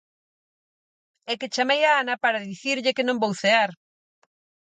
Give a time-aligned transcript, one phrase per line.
[1.31, 3.71] –É que chamei a Ana para dicirlle que non vou cear.